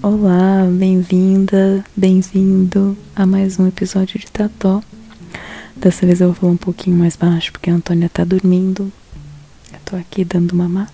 [0.00, 4.80] Olá, bem-vinda, bem-vindo a mais um episódio de Tató.
[5.74, 8.92] Dessa vez eu vou falar um pouquinho mais baixo porque a Antônia tá dormindo.
[9.72, 10.88] Eu tô aqui dando mamar.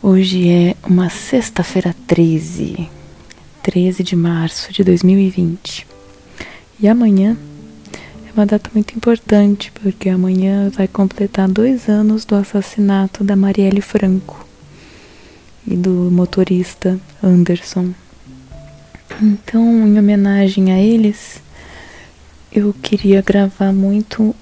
[0.00, 2.88] Hoje é uma sexta-feira 13,
[3.60, 5.88] 13 de março de 2020.
[6.78, 7.36] E amanhã
[8.28, 13.80] é uma data muito importante porque amanhã vai completar dois anos do assassinato da Marielle
[13.80, 14.43] Franco
[15.66, 17.92] e do motorista Anderson.
[19.22, 21.40] Então, em homenagem a eles,
[22.52, 24.34] eu queria gravar muito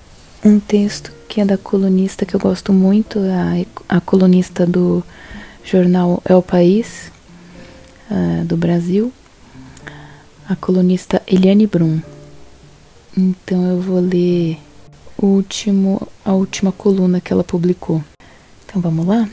[0.45, 5.03] um texto que é da colunista que eu gosto muito, a, a colunista do
[5.65, 7.11] jornal É o País,
[8.11, 9.13] uh, do Brasil,
[10.49, 12.01] a colunista Eliane Brum.
[13.17, 14.59] Então eu vou ler
[15.17, 18.03] o último, a última coluna que ela publicou.
[18.67, 19.29] Então vamos lá?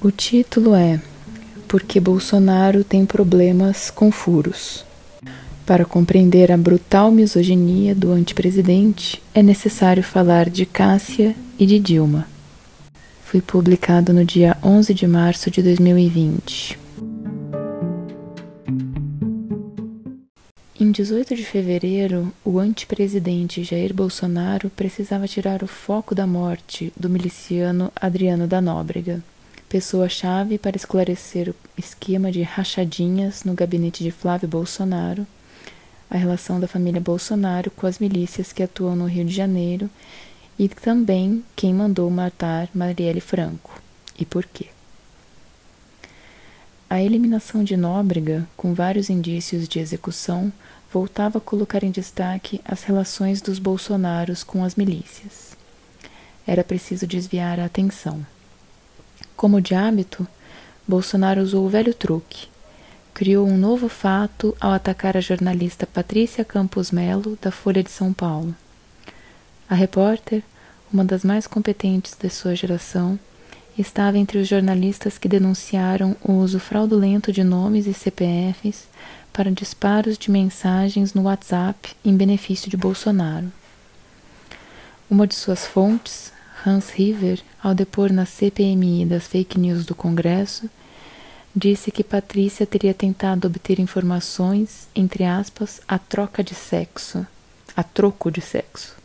[0.00, 1.00] O título é
[1.70, 4.84] Porque Bolsonaro tem problemas com furos.
[5.64, 12.26] Para compreender a brutal misoginia do antepresidente, é necessário falar de Cássia e de Dilma.
[13.24, 16.76] Foi publicado no dia 11 de março de 2020.
[20.80, 27.08] Em 18 de fevereiro, o antepresidente Jair Bolsonaro precisava tirar o foco da morte do
[27.08, 29.22] miliciano Adriano da Nóbrega,
[29.70, 35.24] pessoa-chave para esclarecer o esquema de rachadinhas no gabinete de Flávio Bolsonaro,
[36.10, 39.88] a relação da família Bolsonaro com as milícias que atuam no Rio de Janeiro
[40.58, 43.80] e também quem mandou matar Marielle Franco
[44.18, 44.66] e por quê.
[46.90, 50.52] A eliminação de Nóbrega, com vários indícios de execução,
[50.92, 55.56] voltava a colocar em destaque as relações dos Bolsonaros com as milícias.
[56.44, 58.26] Era preciso desviar a atenção.
[59.40, 60.28] Como de hábito,
[60.86, 62.46] Bolsonaro usou o velho truque.
[63.14, 68.12] Criou um novo fato ao atacar a jornalista Patrícia Campos Melo, da Folha de São
[68.12, 68.54] Paulo.
[69.66, 70.42] A repórter,
[70.92, 73.18] uma das mais competentes de sua geração,
[73.78, 78.88] estava entre os jornalistas que denunciaram o uso fraudulento de nomes e CPFs
[79.32, 83.50] para disparos de mensagens no WhatsApp em benefício de Bolsonaro.
[85.08, 86.30] Uma de suas fontes,
[86.66, 90.68] Hans River, ao depor na CPMI das fake news do Congresso,
[91.54, 97.26] disse que Patrícia teria tentado obter informações, entre aspas, a troca de sexo,
[97.76, 99.00] a troco de sexo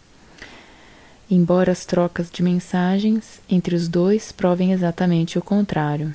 [1.29, 6.13] embora as trocas de mensagens entre os dois provem exatamente o contrário.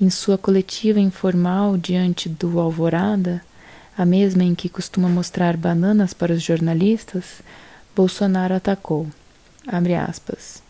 [0.00, 3.42] Em sua coletiva informal diante do Alvorada,
[3.96, 7.40] a mesma em que costuma mostrar bananas para os jornalistas,
[7.94, 9.06] Bolsonaro atacou.
[9.66, 10.62] Aspas,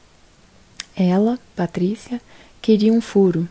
[0.96, 2.20] Ela, Patrícia,
[2.62, 3.48] queria um furo.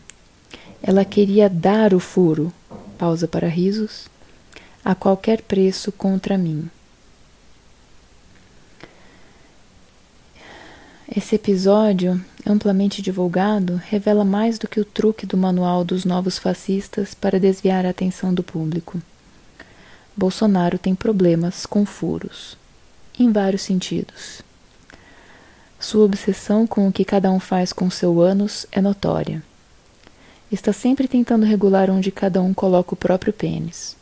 [0.82, 2.52] Ela queria dar o furo,
[2.98, 4.06] pausa para risos,
[4.84, 6.68] a qualquer preço contra mim.
[11.14, 17.14] Esse episódio, amplamente divulgado, revela mais do que o truque do manual dos novos fascistas
[17.14, 19.00] para desviar a atenção do público.
[20.16, 22.56] Bolsonaro tem problemas com furos,
[23.18, 24.42] em vários sentidos.
[25.84, 29.42] Sua obsessão com o que cada um faz com seu ânus é notória.
[30.50, 33.94] Está sempre tentando regular onde cada um coloca o próprio pênis.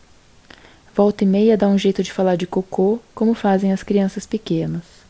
[0.94, 5.02] Volta e meia dá um jeito de falar de cocô, como fazem as crianças pequenas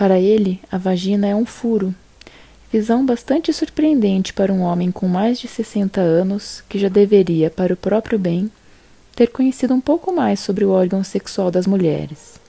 [0.00, 1.94] para ele, a vagina é um furo.
[2.72, 7.74] Visão bastante surpreendente para um homem com mais de 60 anos, que já deveria, para
[7.74, 8.50] o próprio bem,
[9.14, 12.39] ter conhecido um pouco mais sobre o órgão sexual das mulheres.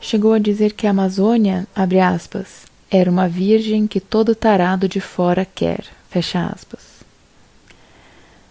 [0.00, 5.00] Chegou a dizer que a Amazônia, abre aspas, era uma virgem que todo tarado de
[5.00, 6.98] fora quer, fecha aspas.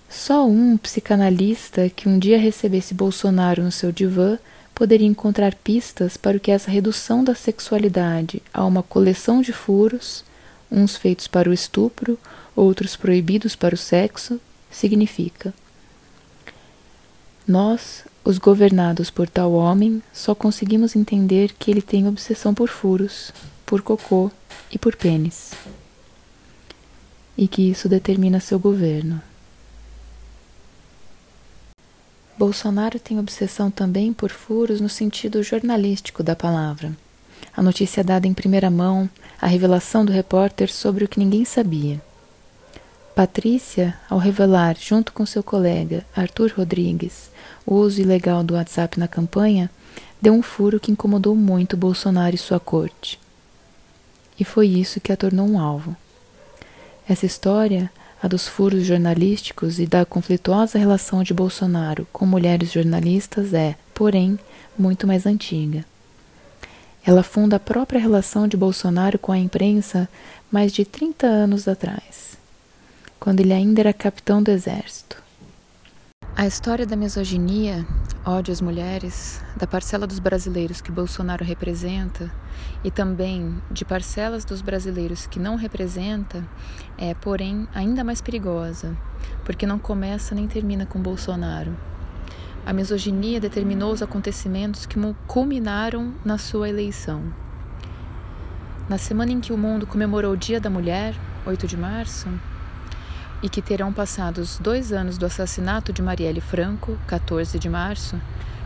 [0.09, 4.37] Só um psicanalista que um dia recebesse Bolsonaro no seu divã
[4.75, 10.23] poderia encontrar pistas para o que essa redução da sexualidade a uma coleção de furos,
[10.71, 12.19] uns feitos para o estupro,
[12.55, 14.39] outros proibidos para o sexo,
[14.69, 15.53] significa.
[17.47, 23.31] Nós, os governados por tal homem, só conseguimos entender que ele tem obsessão por furos,
[23.65, 24.29] por cocô
[24.69, 25.53] e por pênis.
[27.37, 29.21] E que isso determina seu governo.
[32.37, 36.91] Bolsonaro tem obsessão também por furos no sentido jornalístico da palavra.
[37.55, 39.09] A notícia dada em primeira mão,
[39.39, 42.01] a revelação do repórter sobre o que ninguém sabia.
[43.17, 47.31] Patrícia, ao revelar, junto com seu colega Arthur Rodrigues,
[47.65, 49.71] o uso ilegal do WhatsApp na campanha,
[50.21, 53.19] deu um furo que incomodou muito Bolsonaro e sua corte.
[54.39, 55.97] E foi isso que a tornou um alvo.
[57.09, 57.91] Essa história
[58.21, 64.37] a dos furos jornalísticos e da conflituosa relação de Bolsonaro com mulheres jornalistas é, porém,
[64.77, 65.83] muito mais antiga.
[67.03, 70.07] Ela funda a própria relação de Bolsonaro com a imprensa
[70.51, 72.26] mais de 30 anos atrás,
[73.19, 75.21] quando ele ainda era capitão do exército.
[76.35, 77.83] A história da misoginia,
[78.23, 82.31] ódio às mulheres, da parcela dos brasileiros que Bolsonaro representa
[82.83, 86.47] e também de parcelas dos brasileiros que não representa
[86.95, 88.95] é, porém, ainda mais perigosa,
[89.43, 91.75] porque não começa nem termina com Bolsonaro.
[92.63, 97.23] A misoginia determinou os acontecimentos que culminaram na sua eleição.
[98.87, 101.15] Na semana em que o mundo comemorou o Dia da Mulher,
[101.45, 102.27] 8 de março,
[103.41, 108.19] e que terão passado os dois anos do assassinato de Marielle Franco, 14 de março,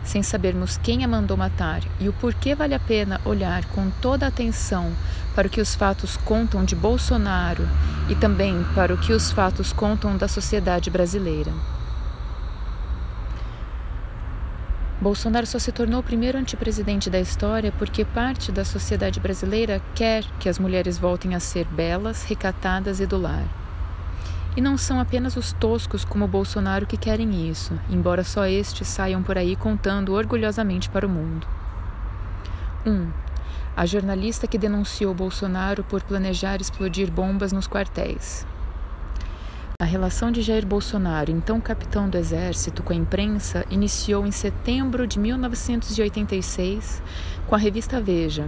[0.04, 4.26] sem sabermos quem a mandou matar e o porquê vale a pena olhar com toda
[4.26, 4.92] a atenção
[5.36, 7.68] para o que os fatos contam de Bolsonaro
[8.10, 11.52] e também para o que os fatos contam da sociedade brasileira.
[15.00, 20.24] Bolsonaro só se tornou o primeiro antipresidente da história porque parte da sociedade brasileira quer
[20.40, 23.61] que as mulheres voltem a ser belas, recatadas e do lar.
[24.56, 29.24] E não são apenas os toscos como Bolsonaro que querem isso, embora só estes saiam
[29.24, 31.48] por aí contando orgulhosamente para o mundo.
[32.86, 32.92] 1.
[32.92, 33.12] Um,
[33.76, 38.46] a jornalista que denunciou Bolsonaro por planejar explodir bombas nos quartéis.
[39.82, 45.08] A relação de Jair Bolsonaro, então capitão do Exército, com a imprensa iniciou em setembro
[45.08, 47.02] de 1986
[47.48, 48.48] com a revista Veja.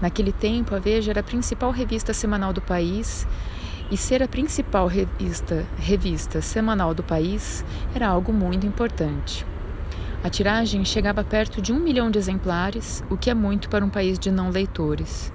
[0.00, 3.26] Naquele tempo, a Veja era a principal revista semanal do país
[3.92, 7.62] e ser a principal revista, revista semanal do país
[7.94, 9.44] era algo muito importante.
[10.24, 13.90] A tiragem chegava perto de um milhão de exemplares, o que é muito para um
[13.90, 15.30] país de não leitores.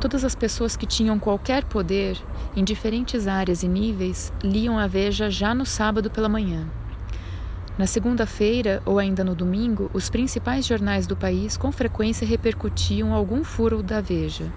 [0.00, 2.16] Todas as pessoas que tinham qualquer poder,
[2.56, 6.66] em diferentes áreas e níveis, liam a Veja já no sábado pela manhã.
[7.76, 13.44] Na segunda-feira ou ainda no domingo, os principais jornais do país com frequência repercutiam algum
[13.44, 14.50] furo da Veja.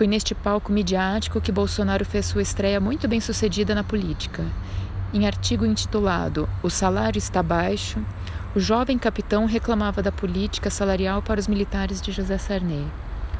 [0.00, 4.42] Foi neste palco midiático que Bolsonaro fez sua estreia muito bem sucedida na política.
[5.12, 8.02] Em artigo intitulado O salário está baixo,
[8.56, 12.86] o jovem capitão reclamava da política salarial para os militares de José Sarney,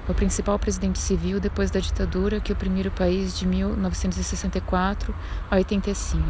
[0.06, 5.14] o principal presidente civil depois da ditadura que oprimiu o país de 1964
[5.50, 6.22] a 85.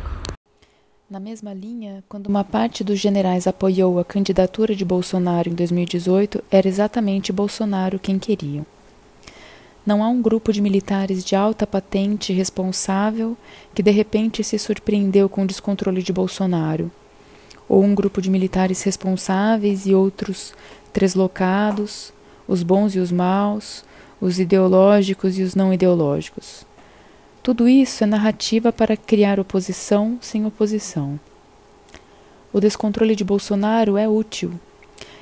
[1.10, 6.40] Na mesma linha, quando uma parte dos generais apoiou a candidatura de Bolsonaro em 2018,
[6.52, 8.64] era exatamente Bolsonaro quem queriam.
[9.84, 13.36] Não há um grupo de militares de alta patente responsável
[13.74, 16.90] que de repente se surpreendeu com o descontrole de Bolsonaro,
[17.68, 20.52] ou um grupo de militares responsáveis e outros
[20.92, 22.12] treslocados,
[22.46, 23.84] os bons e os maus,
[24.20, 26.66] os ideológicos e os não ideológicos.
[27.42, 31.18] Tudo isso é narrativa para criar oposição sem oposição.
[32.52, 34.52] O descontrole de Bolsonaro é útil,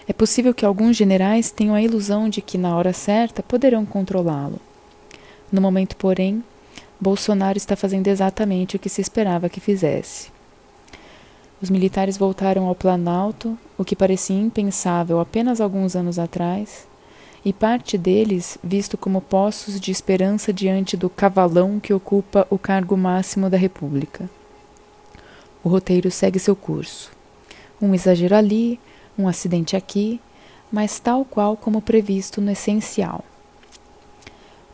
[0.09, 4.59] é possível que alguns generais tenham a ilusão de que, na hora certa, poderão controlá-lo.
[5.53, 6.43] No momento, porém,
[6.99, 10.31] Bolsonaro está fazendo exatamente o que se esperava que fizesse.
[11.61, 16.89] Os militares voltaram ao Planalto, o que parecia impensável apenas alguns anos atrás,
[17.45, 22.97] e parte deles visto como poços de esperança diante do cavalão que ocupa o cargo
[22.97, 24.29] máximo da República.
[25.63, 27.11] O roteiro segue seu curso.
[27.81, 28.81] Um exagero ali,
[29.19, 30.21] um acidente aqui,
[30.71, 33.25] mas tal qual como previsto no essencial.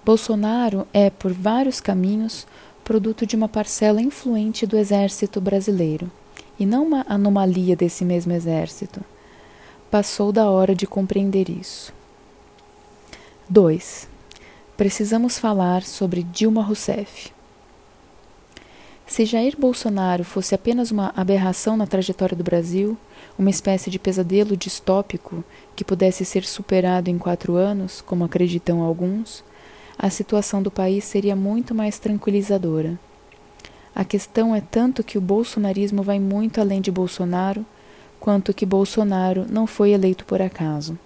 [0.05, 2.47] Bolsonaro é, por vários caminhos,
[2.85, 6.11] produto de uma parcela influente do exército brasileiro,
[6.59, 9.03] e não uma anomalia desse mesmo exército.
[9.91, 11.93] Passou da hora de compreender isso.
[13.49, 14.09] 2.
[14.77, 17.33] Precisamos falar sobre Dilma Rousseff.
[19.07, 22.97] Se Jair Bolsonaro fosse apenas uma aberração na trajetória do Brasil,
[23.39, 29.45] uma espécie de pesadelo distópico que pudesse ser superado em quatro anos, como acreditam alguns,
[29.99, 32.99] a situação do país seria muito mais tranquilizadora.
[33.95, 37.65] A questão é tanto que o bolsonarismo vai muito além de Bolsonaro,
[38.19, 40.99] quanto que Bolsonaro não foi eleito por acaso.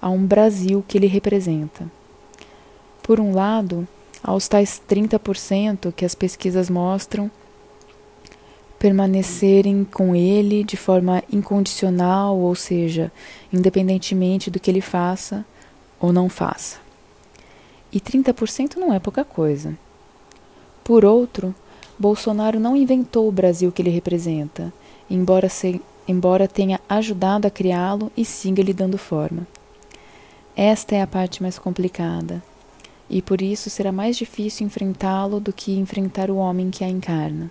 [0.00, 1.90] Há um Brasil que ele representa.
[3.02, 3.88] Por um lado,
[4.22, 7.30] aos tais 30% que as pesquisas mostram
[8.84, 13.10] permanecerem com ele de forma incondicional, ou seja,
[13.50, 15.42] independentemente do que ele faça
[15.98, 16.76] ou não faça.
[17.90, 19.74] E 30% não é pouca coisa.
[20.84, 21.54] Por outro,
[21.98, 24.70] Bolsonaro não inventou o Brasil que ele representa,
[25.08, 29.46] embora, se, embora tenha ajudado a criá-lo e siga lhe dando forma.
[30.54, 32.42] Esta é a parte mais complicada
[33.08, 37.50] e por isso será mais difícil enfrentá-lo do que enfrentar o homem que a encarna.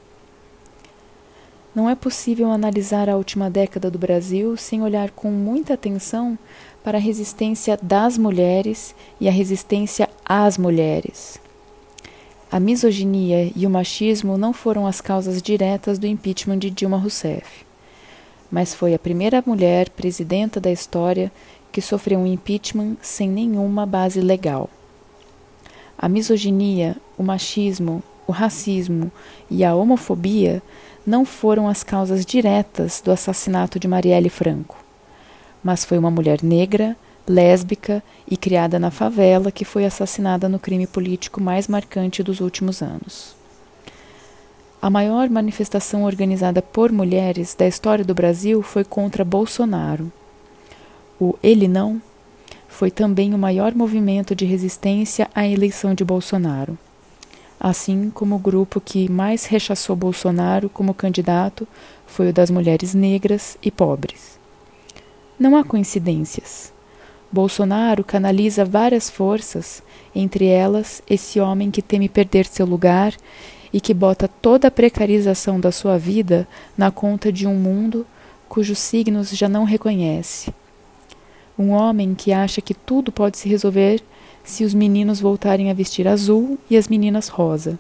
[1.75, 6.37] Não é possível analisar a última década do Brasil sem olhar com muita atenção
[6.83, 11.39] para a resistência das mulheres e a resistência às mulheres.
[12.51, 17.65] A misoginia e o machismo não foram as causas diretas do impeachment de Dilma Rousseff,
[18.51, 21.31] mas foi a primeira mulher presidenta da história
[21.71, 24.69] que sofreu um impeachment sem nenhuma base legal.
[25.97, 29.11] A misoginia, o machismo, o racismo
[29.49, 30.61] e a homofobia
[31.05, 34.77] não foram as causas diretas do assassinato de Marielle Franco,
[35.63, 36.95] mas foi uma mulher negra,
[37.27, 42.81] lésbica e criada na favela que foi assassinada no crime político mais marcante dos últimos
[42.81, 43.35] anos.
[44.81, 50.11] A maior manifestação organizada por mulheres da história do Brasil foi contra Bolsonaro.
[51.19, 52.01] O Ele Não
[52.67, 56.77] foi também o maior movimento de resistência à eleição de Bolsonaro,
[57.63, 61.65] assim como o grupo que mais rechaçou Bolsonaro como candidato
[62.05, 64.37] foi o das mulheres negras e pobres.
[65.39, 66.73] Não há coincidências.
[67.31, 69.81] Bolsonaro canaliza várias forças,
[70.13, 73.15] entre elas esse homem que teme perder seu lugar
[73.71, 76.45] e que bota toda a precarização da sua vida
[76.77, 78.05] na conta de um mundo
[78.49, 80.53] cujos signos já não reconhece.
[81.57, 84.03] Um homem que acha que tudo pode se resolver
[84.43, 87.79] se os meninos voltarem a vestir azul e as meninas rosa.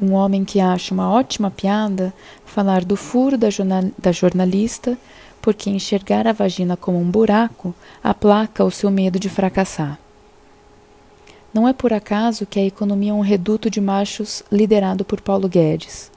[0.00, 2.12] Um homem que acha uma ótima piada
[2.44, 4.98] falar do furo da, jornal da jornalista
[5.40, 9.98] porque enxergar a vagina como um buraco aplaca o seu medo de fracassar.
[11.52, 15.48] Não é por acaso que a economia é um reduto de machos liderado por Paulo
[15.48, 16.10] Guedes,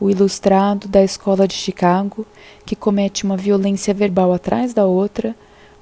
[0.00, 2.24] o ilustrado da escola de Chicago,
[2.64, 5.34] que comete uma violência verbal atrás da outra,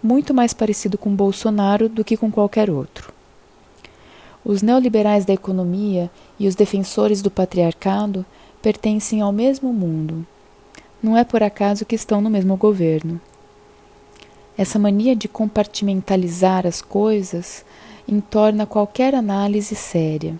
[0.07, 3.13] muito mais parecido com Bolsonaro do que com qualquer outro.
[4.45, 6.09] Os neoliberais da economia
[6.39, 8.25] e os defensores do patriarcado
[8.63, 10.25] pertencem ao mesmo mundo
[11.03, 13.21] não é por acaso que estão no mesmo governo.
[14.57, 17.65] Essa mania de compartimentalizar as coisas
[18.09, 20.35] entorna qualquer análise séria.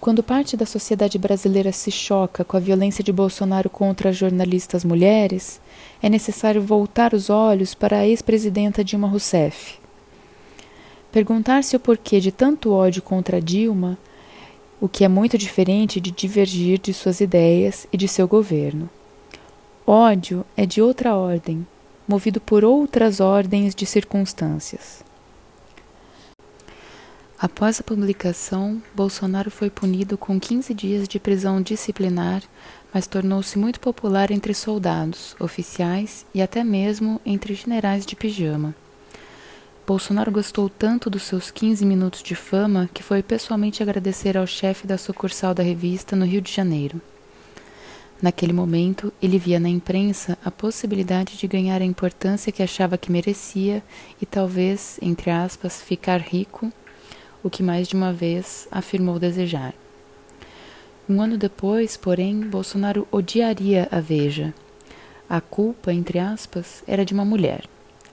[0.00, 4.84] Quando parte da sociedade brasileira se choca com a violência de Bolsonaro contra as jornalistas
[4.84, 5.60] mulheres,
[6.00, 9.78] é necessário voltar os olhos para a ex-presidenta Dilma Rousseff.
[11.10, 13.98] Perguntar-se o porquê de tanto ódio contra Dilma,
[14.80, 18.88] o que é muito diferente de divergir de suas ideias e de seu governo.
[19.84, 21.66] Ódio é de outra ordem,
[22.06, 25.07] movido por outras ordens de circunstâncias.
[27.40, 32.42] Após a publicação, Bolsonaro foi punido com 15 dias de prisão disciplinar,
[32.92, 38.74] mas tornou-se muito popular entre soldados, oficiais e até mesmo entre generais de pijama.
[39.86, 44.84] Bolsonaro gostou tanto dos seus 15 minutos de fama que foi pessoalmente agradecer ao chefe
[44.84, 47.00] da sucursal da revista no Rio de Janeiro.
[48.20, 53.12] Naquele momento, ele via na imprensa a possibilidade de ganhar a importância que achava que
[53.12, 53.80] merecia
[54.20, 56.72] e talvez, entre aspas, ficar rico,
[57.42, 59.74] o que mais de uma vez afirmou desejar.
[61.08, 64.52] Um ano depois, porém, Bolsonaro odiaria a Veja.
[65.28, 67.64] A culpa, entre aspas, era de uma mulher,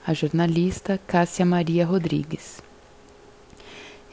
[0.05, 2.61] a jornalista Cássia Maria Rodrigues.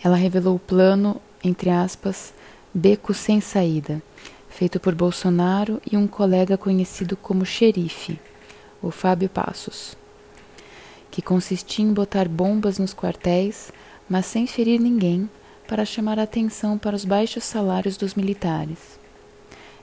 [0.03, 2.35] Ela revelou o plano, entre aspas,
[2.75, 4.03] beco sem saída
[4.53, 8.21] feito por Bolsonaro e um colega conhecido como xerife,
[8.83, 9.97] o Fábio Passos,
[11.11, 13.73] que consistia em botar bombas nos quartéis,
[14.13, 15.27] mas sem ferir ninguém,
[15.67, 19.01] para chamar a atenção para os baixos salários dos militares.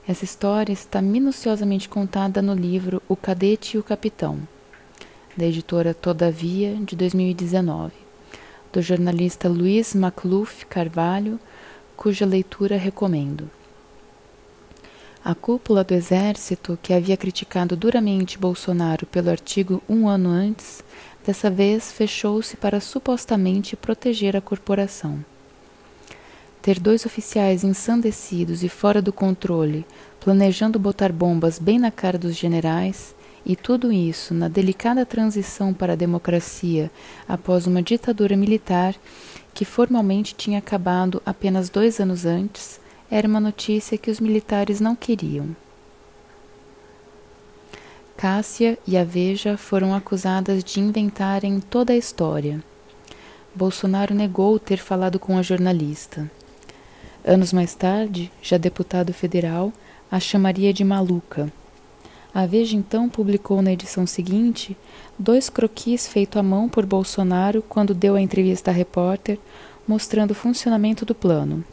[0.06, 4.38] Essa história está minuciosamente contada no livro O Cadete e o Capitão,
[5.36, 7.92] da editora Todavia, de 2019,
[8.72, 11.40] do jornalista Luiz Macluf Carvalho,
[11.96, 13.50] cuja leitura recomendo.
[15.24, 20.84] A cúpula do exército, que havia criticado duramente Bolsonaro pelo artigo um ano antes,
[21.24, 25.24] dessa vez fechou-se para supostamente proteger a corporação.
[26.62, 29.86] Ter dois oficiais ensandecidos e fora do controle,
[30.20, 35.94] planejando botar bombas bem na cara dos generais, e tudo isso na delicada transição para
[35.94, 36.90] a democracia
[37.26, 38.94] após uma ditadura militar
[39.54, 44.94] que formalmente tinha acabado apenas dois anos antes, era uma notícia que os militares não
[44.94, 45.56] queriam.
[48.20, 52.62] Cássia e a Veja foram acusadas de inventarem toda a história.
[53.54, 56.30] Bolsonaro negou ter falado com a jornalista.
[57.24, 59.72] Anos mais tarde, já deputado federal,
[60.10, 61.50] a chamaria de maluca.
[62.34, 64.76] A Veja então publicou na edição seguinte
[65.18, 69.38] dois croquis feitos à mão por Bolsonaro quando deu a entrevista à repórter,
[69.88, 71.64] mostrando o funcionamento do plano.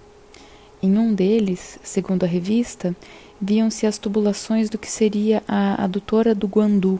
[0.82, 2.96] Em um deles, segundo a revista,
[3.41, 7.00] viam-se as tubulações do que seria a adutora do Guandu,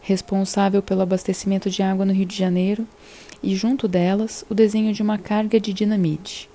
[0.00, 2.86] responsável pelo abastecimento de água no Rio de Janeiro,
[3.42, 6.48] e junto delas o desenho de uma carga de dinamite,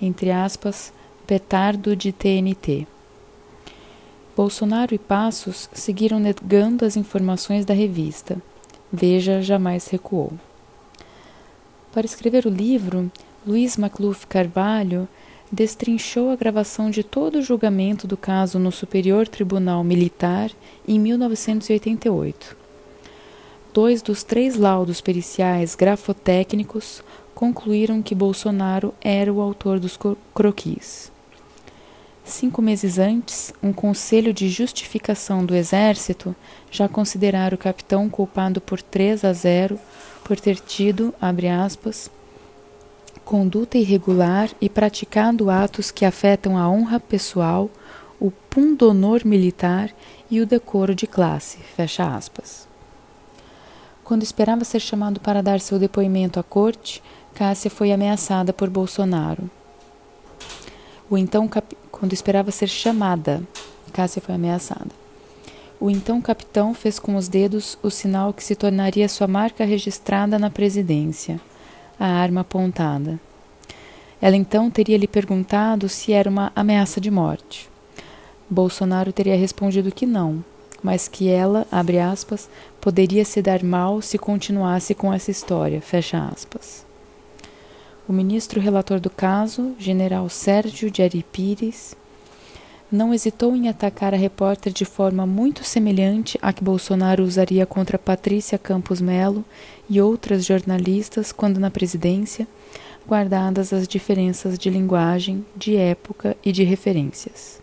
[0.00, 0.92] entre aspas,
[1.26, 2.86] petardo de TNT.
[4.36, 8.40] Bolsonaro e Passos seguiram negando as informações da revista.
[8.92, 10.32] Veja jamais recuou.
[11.92, 13.10] Para escrever o livro,
[13.46, 15.08] Luiz Macluf Carvalho
[15.50, 20.50] destrinchou a gravação de todo o julgamento do caso no Superior Tribunal Militar
[20.86, 22.56] em 1988.
[23.72, 27.02] Dois dos três laudos periciais grafotécnicos
[27.34, 29.98] concluíram que Bolsonaro era o autor dos
[30.34, 31.10] croquis.
[32.24, 36.34] Cinco meses antes, um conselho de justificação do Exército
[36.70, 39.78] já considerara o capitão culpado por 3 a 0
[40.22, 42.08] por ter tido, abre aspas,
[43.30, 47.70] conduta irregular e praticado atos que afetam a honra pessoal,
[48.18, 49.92] o pundonor militar
[50.28, 52.66] e o decoro de classe, fecha aspas.
[54.02, 57.00] Quando esperava ser chamado para dar seu depoimento à corte,
[57.32, 59.48] Cássia foi ameaçada por Bolsonaro.
[61.08, 61.76] O então cap...
[61.92, 63.40] quando esperava ser chamada,
[63.92, 64.90] Cássia foi ameaçada.
[65.78, 70.36] O então capitão fez com os dedos o sinal que se tornaria sua marca registrada
[70.36, 71.40] na presidência,
[72.00, 73.20] a arma apontada.
[74.22, 77.68] Ela então teria lhe perguntado se era uma ameaça de morte.
[78.48, 80.42] Bolsonaro teria respondido que não,
[80.82, 82.48] mas que ela, abre aspas,
[82.80, 86.86] poderia se dar mal se continuasse com essa história, fecha aspas.
[88.08, 91.94] O ministro relator do caso, general Sérgio de Aripires,
[92.90, 97.98] não hesitou em atacar a repórter de forma muito semelhante à que Bolsonaro usaria contra
[97.98, 99.44] Patrícia Campos Melo
[99.88, 102.48] e outras jornalistas quando na presidência,
[103.06, 107.60] guardadas as diferenças de linguagem, de época e de referências.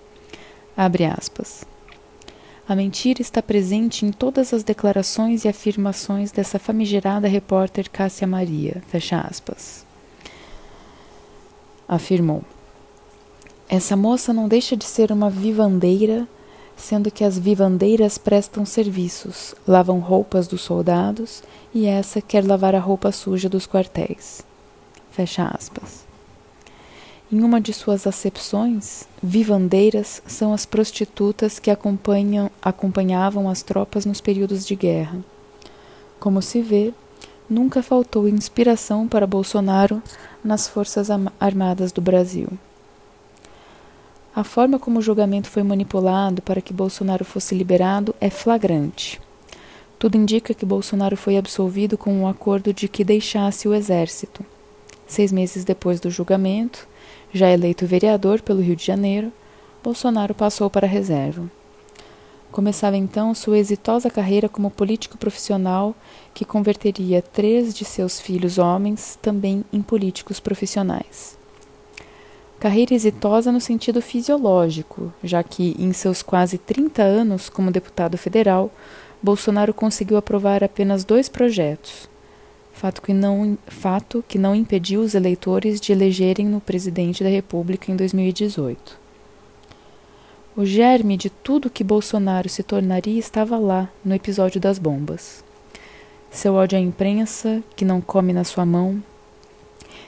[0.76, 1.66] Abre aspas.
[2.68, 8.84] A mentira está presente em todas as declarações e afirmações dessa famigerada repórter Cássia Maria.
[8.88, 9.86] Fecha aspas.
[11.88, 12.44] Afirmou.
[13.70, 16.26] Essa moça não deixa de ser uma vivandeira,
[16.78, 22.80] sendo que as vivandeiras prestam serviços, lavam roupas dos soldados e essa quer lavar a
[22.80, 24.42] roupa suja dos quartéis.
[25.12, 26.08] Fecha aspas.
[27.30, 31.70] Em uma de suas acepções, vivandeiras são as prostitutas que
[32.62, 35.20] acompanhavam as tropas nos períodos de guerra.
[36.22, 36.94] Como se vê,
[37.50, 40.02] nunca faltou inspiração para Bolsonaro
[40.42, 42.48] nas Forças Armadas do Brasil.
[44.38, 49.20] A forma como o julgamento foi manipulado para que Bolsonaro fosse liberado é flagrante.
[49.98, 54.46] Tudo indica que Bolsonaro foi absolvido com um acordo de que deixasse o exército.
[55.08, 56.88] Seis meses depois do julgamento,
[57.34, 59.34] já eleito vereador pelo Rio de Janeiro,
[59.84, 61.50] Bolsonaro passou para a reserva.
[62.52, 65.96] Começava então sua exitosa carreira como político profissional
[66.36, 71.37] que converteria três de seus filhos homens também em políticos profissionais.
[72.60, 78.72] Carreira exitosa no sentido fisiológico, já que, em seus quase 30 anos como deputado federal,
[79.22, 82.10] Bolsonaro conseguiu aprovar apenas dois projetos,
[82.74, 87.92] fato que não, fato que não impediu os eleitores de elegerem no presidente da República
[87.92, 89.00] em 2018.
[90.56, 95.44] O germe de tudo que Bolsonaro se tornaria estava lá, no episódio das bombas.
[96.32, 99.02] Seu ódio à imprensa, que não come na sua mão,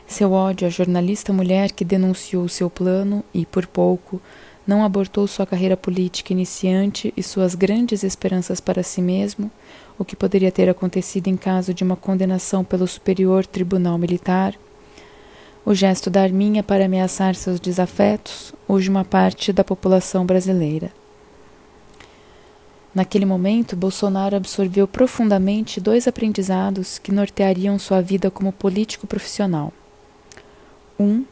[0.10, 4.20] seu ódio à jornalista mulher que denunciou seu plano e, por pouco,
[4.66, 9.52] não abortou sua carreira política iniciante e suas grandes esperanças para si mesmo,
[10.00, 14.56] o que poderia ter acontecido em caso de uma condenação pelo Superior Tribunal Militar,
[15.64, 20.92] o gesto da arminha para ameaçar seus desafetos, de uma parte da população brasileira.
[22.96, 29.72] Naquele momento, Bolsonaro absorveu profundamente dois aprendizados que norteariam sua vida como político profissional.
[31.00, 31.24] Um,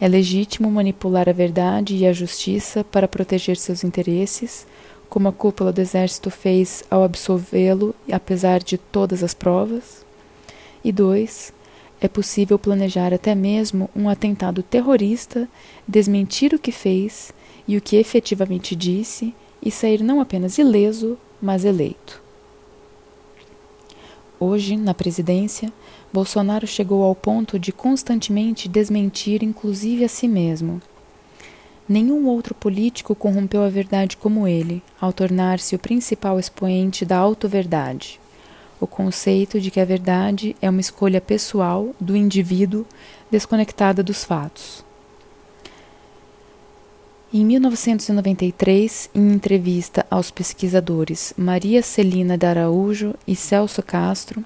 [0.00, 4.66] é legítimo manipular a verdade e a justiça para proteger seus interesses,
[5.08, 10.04] como a cúpula do exército fez ao absolvê-lo, apesar de todas as provas.
[10.82, 11.52] E dois,
[12.00, 15.48] é possível planejar até mesmo um atentado terrorista,
[15.86, 17.32] desmentir o que fez
[17.66, 22.22] e o que efetivamente disse e sair não apenas ileso, mas eleito.
[24.38, 25.72] Hoje, na presidência,
[26.14, 30.80] Bolsonaro chegou ao ponto de constantemente desmentir, inclusive a si mesmo.
[31.88, 38.20] Nenhum outro político corrompeu a verdade como ele, ao tornar-se o principal expoente da auto-verdade.
[38.80, 42.86] o conceito de que a verdade é uma escolha pessoal do indivíduo
[43.30, 44.84] desconectada dos fatos.
[47.32, 54.44] Em 1993, em entrevista aos pesquisadores Maria Celina de Araújo e Celso Castro,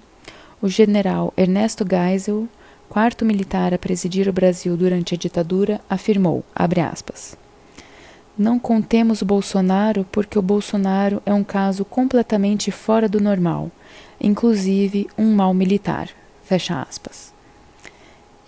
[0.61, 2.49] o general Ernesto Geisel,
[2.89, 7.37] quarto militar a presidir o Brasil durante a ditadura, afirmou, aspas,
[8.37, 13.71] Não contemos o Bolsonaro porque o Bolsonaro é um caso completamente fora do normal
[14.21, 16.09] inclusive um mal militar.
[16.43, 17.33] Fecha aspas.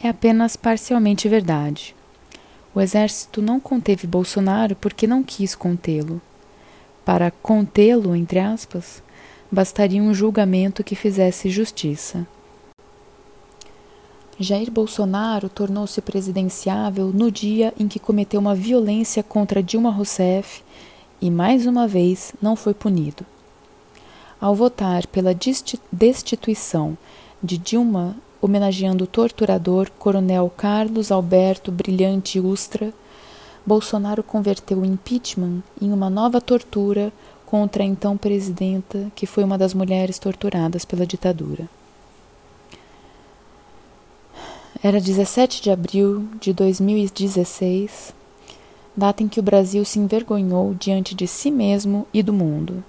[0.03, 1.94] É apenas parcialmente verdade.
[2.75, 6.20] O exército não conteve Bolsonaro porque não quis contê-lo.
[7.05, 9.03] Para contê-lo, entre aspas,
[9.51, 12.27] bastaria um julgamento que fizesse justiça.
[14.39, 20.63] Jair Bolsonaro tornou-se presidenciável no dia em que cometeu uma violência contra Dilma Rousseff
[21.21, 23.27] e, mais uma vez, não foi punido.
[24.41, 25.35] Ao votar pela
[25.93, 26.97] destituição
[27.43, 32.95] de Dilma, homenageando o torturador Coronel Carlos Alberto Brilhante Ustra,
[33.67, 37.13] Bolsonaro converteu o impeachment em uma nova tortura
[37.51, 41.69] contra a então presidenta, que foi uma das mulheres torturadas pela ditadura.
[44.81, 48.15] Era 17 de abril de 2016,
[48.97, 52.85] data em que o Brasil se envergonhou diante de si mesmo e do mundo.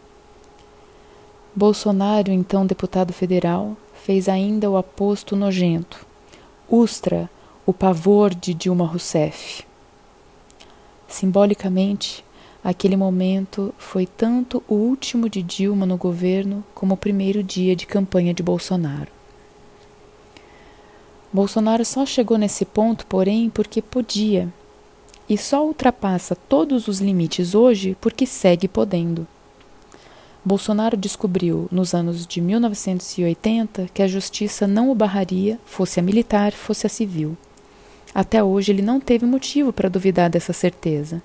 [1.56, 6.06] Bolsonaro, então deputado federal, fez ainda o aposto nojento.
[6.70, 7.28] Ustra,
[7.66, 9.66] o pavor de Dilma Rousseff.
[11.08, 12.24] Simbolicamente,
[12.64, 17.86] aquele momento foi tanto o último de Dilma no governo como o primeiro dia de
[17.86, 19.12] campanha de Bolsonaro.
[21.34, 24.52] Bolsonaro só chegou nesse ponto, porém, porque podia,
[25.30, 29.26] e só ultrapassa todos os limites hoje porque segue podendo.
[30.44, 36.52] Bolsonaro descobriu, nos anos de 1980, que a justiça não o barraria, fosse a militar,
[36.52, 37.38] fosse a civil.
[38.14, 41.22] Até hoje ele não teve motivo para duvidar dessa certeza.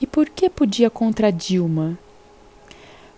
[0.00, 1.98] E por que podia contra Dilma?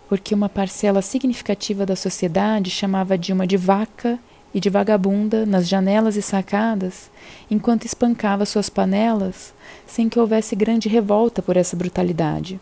[0.08, 4.18] Porque uma parcela significativa da sociedade chamava Dilma de vaca
[4.52, 7.10] e de vagabunda nas janelas e sacadas,
[7.50, 9.54] enquanto espancava suas panelas,
[9.86, 12.60] sem que houvesse grande revolta por essa brutalidade.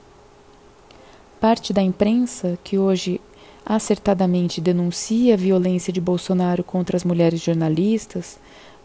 [1.40, 3.20] Parte da imprensa, que hoje
[3.64, 8.38] acertadamente denuncia a violência de Bolsonaro contra as mulheres jornalistas,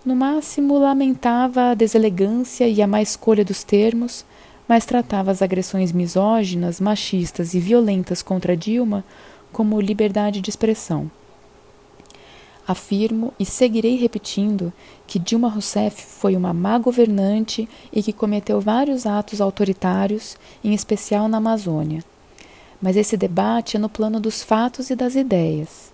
[0.06, 4.26] no máximo lamentava a deselegância e a má escolha dos termos,
[4.67, 9.04] mas tratava as agressões misóginas, machistas e violentas contra Dilma
[9.51, 11.10] como liberdade de expressão.
[12.67, 14.73] Afirmo e seguirei repetindo
[15.06, 21.28] que Dilma Rousseff foi uma má governante e que cometeu vários atos autoritários, em especial
[21.28, 22.04] na Amazônia
[22.82, 25.91] mas esse debate é no plano dos fatos e das ideias.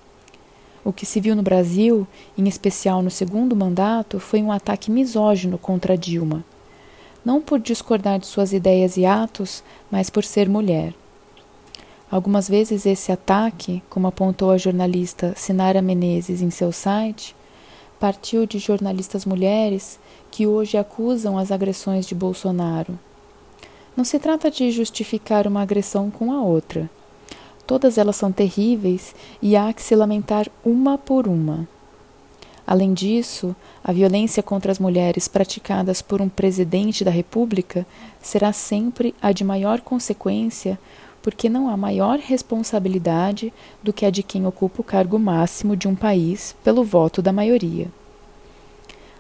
[0.84, 2.07] O que se viu no Brasil,
[2.38, 6.43] em especial no segundo mandato, foi um ataque misógino contra Dilma.
[7.23, 10.93] Não por discordar de suas ideias e atos, mas por ser mulher.
[12.10, 17.36] Algumas vezes esse ataque, como apontou a jornalista Sinara Menezes em seu site,
[17.99, 22.97] partiu de jornalistas mulheres que hoje acusam as agressões de Bolsonaro
[23.95, 26.89] não se trata de justificar uma agressão com a outra.
[27.67, 31.67] Todas elas são terríveis e há que se lamentar uma por uma.
[32.71, 33.53] Além disso,
[33.84, 37.86] a violência contra as mulheres praticadas por um presidente da República
[38.21, 40.79] será sempre a de maior consequência,
[41.21, 43.51] porque não há maior responsabilidade
[43.84, 47.34] do que a de quem ocupa o cargo máximo de um país pelo voto da
[47.34, 47.89] maioria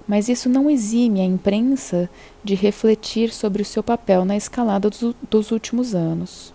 [0.07, 2.09] mas isso não exime a imprensa
[2.41, 4.89] de refletir sobre o seu papel na escalada
[5.29, 6.53] dos, últimos anos.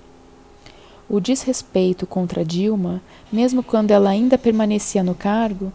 [1.08, 5.70] O desrespeito contra Dilma, mesmo quando ela ainda permanecia no cargo,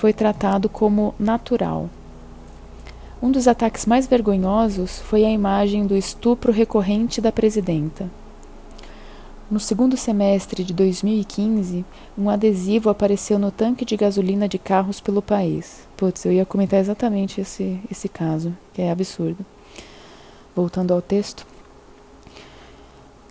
[0.00, 1.90] foi tratado como natural.
[3.22, 8.08] Um dos ataques mais vergonhosos foi a imagem do estupro recorrente da presidenta.
[9.50, 11.84] No segundo semestre de 2015,
[12.16, 15.86] um adesivo apareceu no tanque de gasolina de carros pelo país.
[15.98, 19.44] Putz, eu ia comentar exatamente esse, esse caso, que é absurdo.
[20.56, 21.46] Voltando ao texto.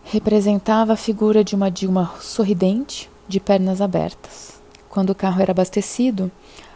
[0.03, 4.58] Representava a figura de uma Dilma sorridente, de pernas abertas.
[4.89, 6.31] Quando o carro era abastecido,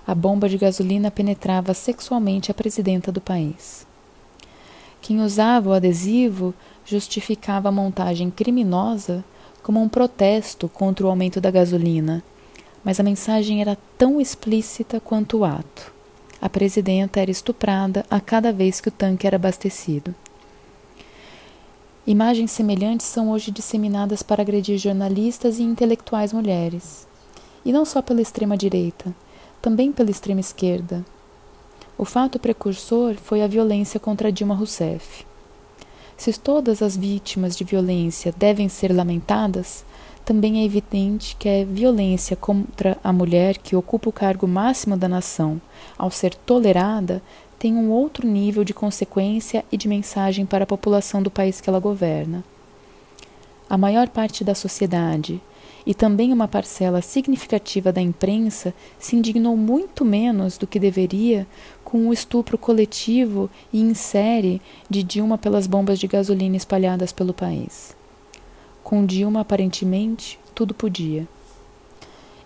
[0.06, 3.88] a bomba de gasolina penetrava sexualmente a presidenta do país.
[5.02, 6.54] Quem usava o adesivo
[6.86, 9.26] justificava a montagem criminosa
[9.62, 12.24] como um protesto contra o aumento da gasolina,
[12.84, 15.92] mas a mensagem era tão explícita quanto o ato.
[16.42, 20.14] A presidenta era estuprada a cada vez que o tanque era abastecido.
[22.06, 27.08] Imagens semelhantes são hoje disseminadas para agredir jornalistas e intelectuais mulheres.
[27.66, 29.14] E não só pela extrema-direita,
[29.62, 31.06] também pela extrema-esquerda.
[31.98, 35.26] O fato precursor foi a violência contra Dilma Rousseff.
[36.18, 39.86] Se todas as vítimas de violência devem ser lamentadas,
[40.26, 45.08] também é evidente que a violência contra a mulher que ocupa o cargo máximo da
[45.08, 45.62] nação,
[45.98, 47.22] ao ser tolerada,
[47.60, 51.70] tem um outro nível de consequência e de mensagem para a população do país que
[51.70, 52.44] ela governa.
[53.70, 55.42] A maior parte da sociedade,
[55.86, 61.46] e também uma parcela significativa da imprensa se indignou muito menos do que deveria
[61.84, 67.34] com o estupro coletivo e em série de Dilma pelas bombas de gasolina espalhadas pelo
[67.34, 67.96] país.
[68.84, 71.28] Com Dilma, aparentemente, tudo podia.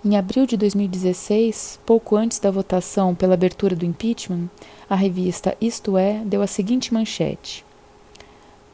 [0.05, 4.47] Em abril de 2016, pouco antes da votação pela abertura do impeachment,
[4.89, 7.65] a revista Isto É deu a seguinte manchete: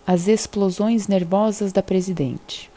[0.05, 2.72] As explosões nervosas da presidente.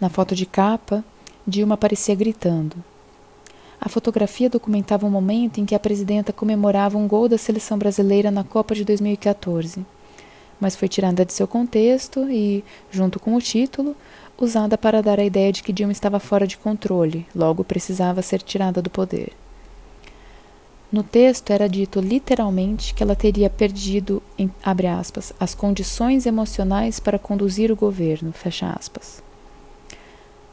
[0.00, 1.04] Na foto de capa,
[1.46, 2.76] Dilma aparecia gritando.
[3.80, 8.30] A fotografia documentava um momento em que a presidenta comemorava um gol da seleção brasileira
[8.30, 9.84] na Copa de 2014
[10.60, 13.94] mas foi tirada de seu contexto e, junto com o título,
[14.36, 18.42] usada para dar a ideia de que Dilma estava fora de controle, logo precisava ser
[18.42, 19.32] tirada do poder.
[20.90, 24.50] No texto era dito literalmente que ela teria perdido, em,
[24.98, 28.32] aspas, as condições emocionais para conduzir o governo,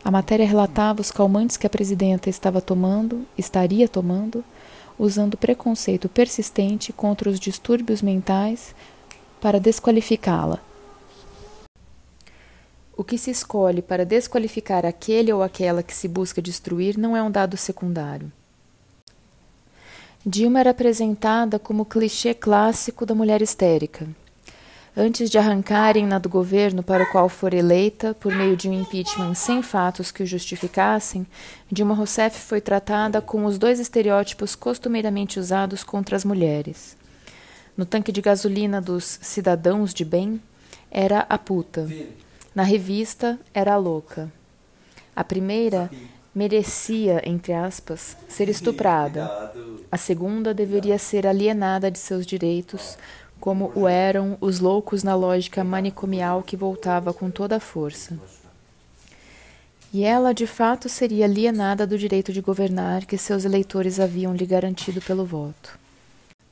[0.05, 4.45] A matéria relatava os calmantes que a presidenta estava tomando, estaria tomando,
[4.99, 8.75] usando preconceito persistente contra os distúrbios mentais
[9.41, 10.59] para desqualificá-la.
[12.95, 17.23] O que se escolhe para desqualificar aquele ou aquela que se busca destruir não é
[17.23, 18.31] um dado secundário.
[20.23, 24.07] Dilma era apresentada como clichê clássico da mulher histérica.
[24.97, 29.33] Antes de arrancarem-na do governo para o qual for eleita, por meio de um impeachment
[29.33, 31.27] sem fatos que o justificassem,
[31.69, 36.95] Dilma Rousseff foi tratada com os dois estereótipos costumeiramente usados contra as mulheres.
[37.75, 40.41] No tanque de gasolina dos cidadãos de bem,
[40.89, 41.89] era a puta.
[42.53, 44.31] Na revista, era a louca.
[45.13, 45.91] A primeira
[46.33, 49.51] merecia, entre aspas, ser estuprada.
[49.91, 52.97] A segunda deveria ser alienada de seus direitos,
[53.45, 58.17] como o eram os loucos na lógica manicomial que voltava com toda a força.
[59.93, 64.47] E ela, de fato, seria alienada do direito de governar que seus eleitores haviam lhe
[64.47, 65.77] garantido pelo voto.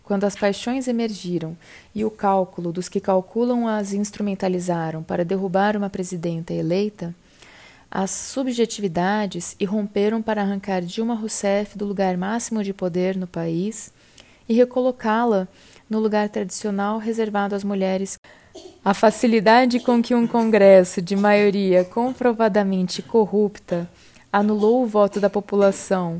[0.03, 1.57] Quando as paixões emergiram
[1.95, 7.15] e o cálculo dos que calculam as instrumentalizaram para derrubar uma presidenta eleita,
[7.89, 13.91] as subjetividades irromperam para arrancar Dilma Rousseff do lugar máximo de poder no país
[14.47, 15.47] e recolocá-la
[15.93, 18.17] no lugar tradicional reservado às mulheres.
[18.83, 23.87] A facilidade com que um Congresso de maioria comprovadamente corrupta
[24.31, 26.19] anulou o voto da população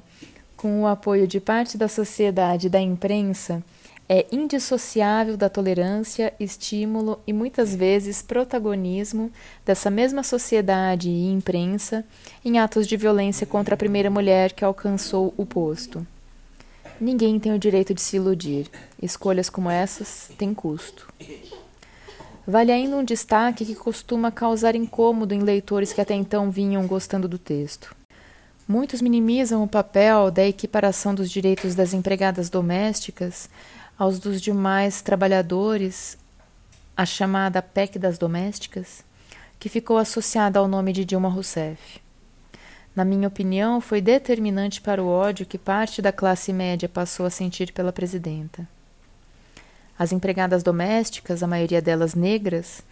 [0.56, 3.64] com o apoio de parte da sociedade e da imprensa
[4.08, 9.32] é indissociável da tolerância, estímulo e muitas vezes protagonismo
[9.66, 12.06] dessa mesma sociedade e imprensa
[12.46, 16.06] em atos de violência contra a primeira mulher que alcançou o posto.
[17.04, 18.72] Ninguém tem o direito de se iludir.
[19.02, 21.06] Escolhas como essas têm custo.
[22.48, 27.28] Vale ainda um destaque que costuma causar incômodo em leitores que até então vinham gostando
[27.28, 27.94] do texto.
[28.66, 33.50] Muitos minimizam o papel da equiparação dos direitos das empregadas domésticas
[34.00, 36.18] aos dos demais trabalhadores,
[36.96, 39.04] a chamada PEC das domésticas,
[39.60, 42.02] que ficou associada ao nome de Dilma Rousseff.
[42.96, 47.30] Na minha opinião, foi determinante para o ódio que parte da classe média passou a
[47.30, 48.68] sentir pela presidenta.
[49.98, 52.84] As empregadas domésticas, a maioria delas negras,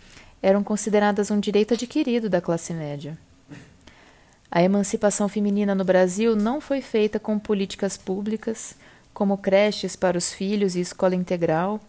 [0.42, 3.18] eram consideradas um direito adquirido da classe média.
[4.50, 8.76] A emancipação feminina no Brasil não foi feita com políticas públicas
[9.14, 11.80] como creches para os filhos e escola integral,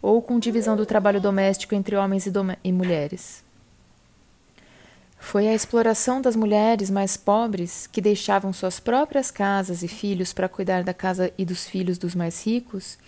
[0.00, 2.32] ou com divisão do trabalho doméstico entre homens e,
[2.64, 3.44] e mulheres.
[5.20, 10.48] Foi a exploração das mulheres mais pobres que deixavam suas próprias casas e filhos para
[10.48, 12.98] cuidar da casa e dos filhos dos mais ricos,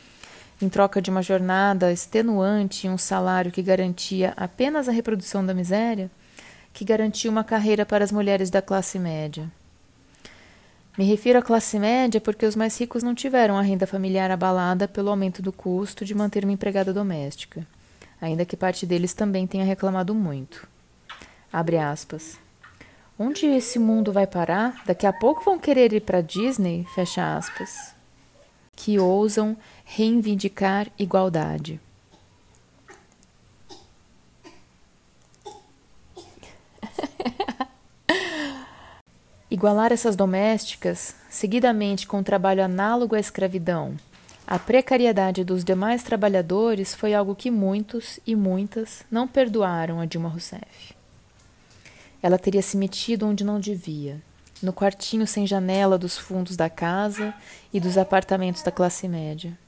[0.61, 5.53] em troca de uma jornada extenuante e um salário que garantia apenas a reprodução da
[5.53, 6.09] miséria,
[6.73, 9.51] que garantia uma carreira para as mulheres da classe média.
[10.97, 14.87] Me refiro à classe média porque os mais ricos não tiveram a renda familiar abalada
[14.87, 17.67] pelo aumento do custo de manter uma empregada doméstica,
[18.21, 20.71] ainda que parte deles também tenha reclamado muito.
[21.53, 22.41] Abre aspas.
[23.19, 24.83] Onde esse mundo vai parar?
[24.87, 26.87] Daqui a pouco vão querer ir para Disney?
[26.95, 27.95] Fecha aspas.
[28.75, 31.79] Que ousam reivindicar igualdade.
[39.51, 43.95] Igualar essas domésticas, seguidamente com um trabalho análogo à escravidão,
[44.47, 50.31] a precariedade dos demais trabalhadores foi algo que muitos e muitas não perdoaram a Dilma
[50.31, 51.02] Rousseff.
[52.23, 54.23] Ela teria se metido onde não devia,
[54.63, 57.35] no quartinho sem janela dos fundos da casa
[57.73, 59.59] e dos apartamentos da classe média.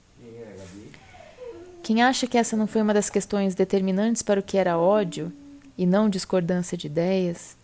[1.83, 5.33] Quem acha que essa não foi uma das questões determinantes para o que era ódio,
[5.77, 7.57] e não discordância de ideias,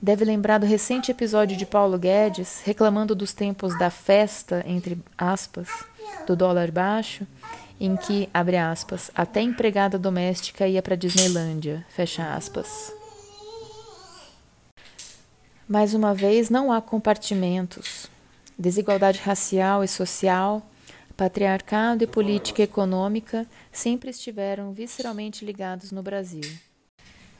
[0.00, 5.68] deve lembrar do recente episódio de Paulo Guedes reclamando dos tempos da festa, entre aspas,
[6.26, 7.26] do dólar baixo,
[7.78, 12.92] em que, abre aspas, até empregada doméstica ia para Disneylândia, fecha aspas.
[15.68, 18.10] Mais uma vez, não há compartimentos.
[18.58, 20.62] Desigualdade racial e social,
[21.16, 26.42] patriarcado e política econômica sempre estiveram visceralmente ligados no Brasil.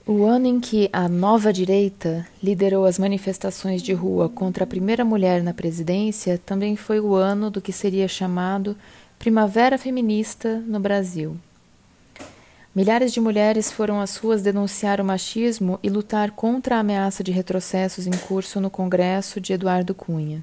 [0.06, 5.04] O ano em que a nova direita liderou as manifestações de rua contra a primeira
[5.04, 8.76] mulher na presidência também foi o ano do que seria chamado
[9.18, 11.36] Primavera Feminista no Brasil.
[12.74, 17.30] Milhares de mulheres foram às ruas denunciar o machismo e lutar contra a ameaça de
[17.30, 20.42] retrocessos em curso no Congresso de Eduardo Cunha.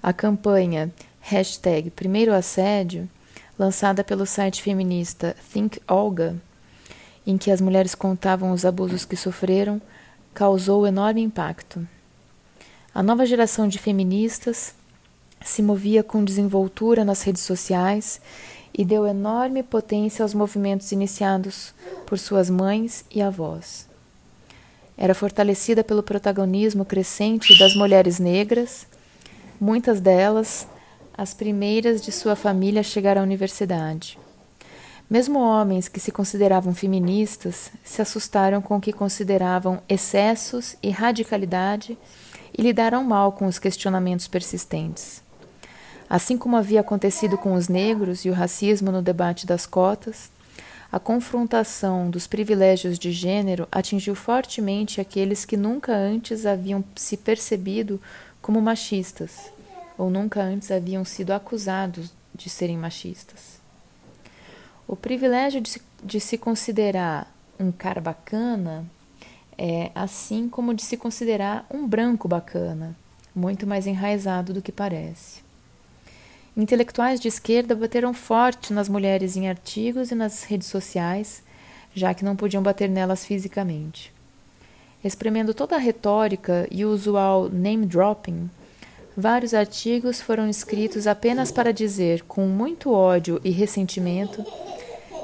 [0.00, 3.10] A campanha hashtag Primeiro Assédio,
[3.58, 6.36] lançada pelo site feminista Think Olga,
[7.26, 9.82] em que as mulheres contavam os abusos que sofreram,
[10.32, 11.84] causou enorme impacto.
[12.94, 14.76] A nova geração de feministas
[15.44, 18.20] se movia com desenvoltura nas redes sociais
[18.76, 21.72] e deu enorme potência aos movimentos iniciados
[22.04, 23.88] por suas mães e avós.
[24.98, 28.86] Era fortalecida pelo protagonismo crescente das mulheres negras,
[29.58, 30.68] muitas delas
[31.16, 34.18] as primeiras de sua família a chegar à universidade.
[35.08, 41.96] Mesmo homens que se consideravam feministas se assustaram com o que consideravam excessos e radicalidade
[42.56, 45.22] e lidaram mal com os questionamentos persistentes.
[46.08, 50.30] Assim como havia acontecido com os negros e o racismo no debate das cotas,
[50.90, 58.00] a confrontação dos privilégios de gênero atingiu fortemente aqueles que nunca antes haviam se percebido
[58.40, 59.50] como machistas,
[59.98, 63.58] ou nunca antes haviam sido acusados de serem machistas.
[64.86, 68.84] O privilégio de se, de se considerar um cara bacana
[69.58, 72.94] é assim como de se considerar um branco bacana,
[73.34, 75.45] muito mais enraizado do que parece.
[76.56, 81.42] Intelectuais de esquerda bateram forte nas mulheres em artigos e nas redes sociais,
[81.94, 84.10] já que não podiam bater nelas fisicamente.
[85.04, 88.48] Espremendo toda a retórica e o usual name dropping,
[89.14, 94.42] vários artigos foram escritos apenas para dizer, com muito ódio e ressentimento,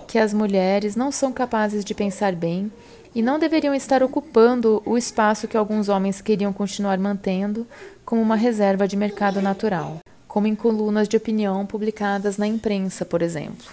[0.06, 2.70] que as mulheres não são capazes de pensar bem
[3.14, 7.66] e não deveriam estar ocupando o espaço que alguns homens queriam continuar mantendo
[8.04, 10.01] como uma reserva de mercado natural
[10.32, 13.70] como em colunas de opinião publicadas na imprensa, por exemplo.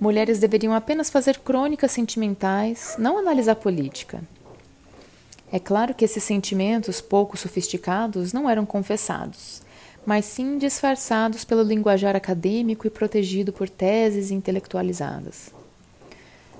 [0.00, 4.22] Mulheres deveriam apenas fazer crônicas sentimentais, não analisar política.
[5.52, 9.60] É claro que esses sentimentos pouco sofisticados não eram confessados,
[10.06, 15.50] mas sim disfarçados pelo linguajar acadêmico e protegido por teses intelectualizadas.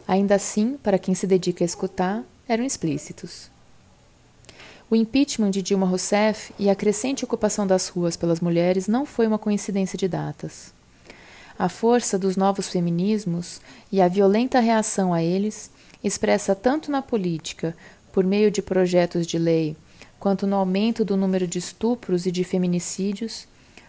[0.06, 3.51] Ainda assim, para quem se dedica a escutar, eram explícitos.
[4.92, 9.26] O impeachment de Dilma Rousseff e a crescente ocupação das ruas pelas mulheres não foi
[9.26, 10.70] uma coincidência de datas.
[11.58, 15.70] A força dos novos feminismos e a violenta reação a eles,
[16.04, 17.74] expressa tanto na política,
[18.12, 19.74] por meio de projetos de lei,
[20.20, 23.48] quanto no aumento do número de estupros e de feminicídios,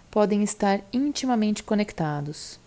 [0.09, 2.57] podem estar intimamente conectados.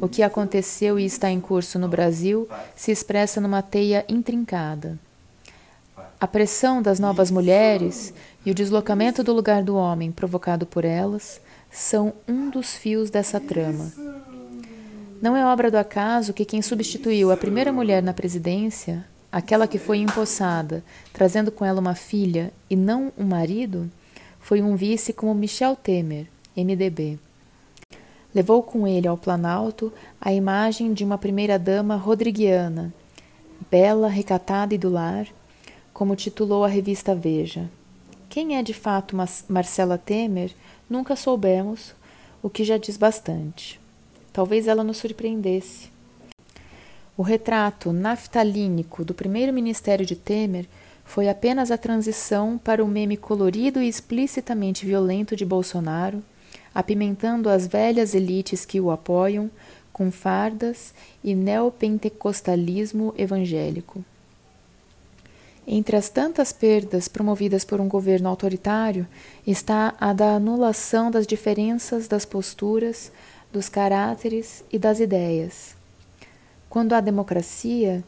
[0.00, 4.98] O que aconteceu e está em curso no Brasil se expressa numa teia intrincada.
[6.18, 11.38] A pressão das novas mulheres e o deslocamento do lugar do homem provocado por elas
[11.70, 13.92] são um dos fios dessa trama.
[15.20, 19.78] Não é obra do acaso que quem substituiu a primeira mulher na presidência, aquela que
[19.78, 20.82] foi empossada,
[21.12, 23.90] trazendo com ela uma filha e não um marido,
[24.40, 26.26] foi um vice como Michel Temer,
[26.56, 27.18] MDB.
[28.34, 32.92] Levou com ele ao Planalto a imagem de uma primeira-dama rodriguiana,
[33.70, 35.26] bela, recatada e do lar,
[35.96, 37.70] como titulou a revista Veja.
[38.28, 39.16] Quem é de fato
[39.48, 40.50] Marcela Temer,
[40.90, 41.94] nunca soubemos,
[42.42, 43.80] o que já diz bastante.
[44.30, 45.88] Talvez ela nos surpreendesse.
[47.16, 50.66] O retrato naftalínico do primeiro ministério de Temer
[51.02, 56.22] foi apenas a transição para o meme colorido e explicitamente violento de Bolsonaro,
[56.74, 59.50] apimentando as velhas elites que o apoiam
[59.94, 60.92] com fardas
[61.24, 64.04] e neopentecostalismo evangélico.
[65.66, 69.06] Entre as tantas perdas promovidas por um governo autoritário
[69.44, 73.10] está a da anulação das diferenças das posturas,
[73.52, 75.74] dos caráteres e das ideias.
[76.70, 78.04] Quando há democracia,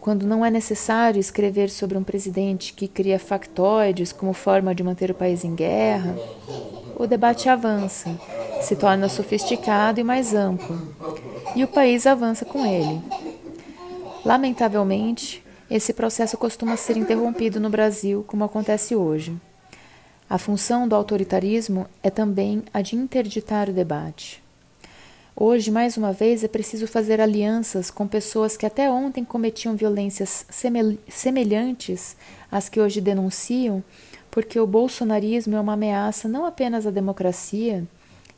[0.00, 5.12] quando não é necessário escrever sobre um presidente que cria factoides como forma de manter
[5.12, 6.16] o país em guerra,
[6.96, 8.18] o debate avança,
[8.62, 10.76] se torna sofisticado e mais amplo,
[11.54, 13.00] e o país avança com ele.
[14.24, 19.34] Lamentavelmente, esse processo costuma ser interrompido no Brasil, como acontece hoje.
[20.28, 24.42] A função do autoritarismo é também a de interditar o debate.
[25.34, 30.44] Hoje, mais uma vez, é preciso fazer alianças com pessoas que até ontem cometiam violências
[31.08, 32.16] semelhantes
[32.50, 33.82] às que hoje denunciam,
[34.30, 37.86] porque o bolsonarismo é uma ameaça não apenas à democracia,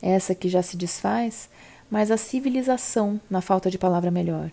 [0.01, 1.49] essa que já se desfaz,
[1.89, 4.51] mas à civilização, na falta de palavra melhor.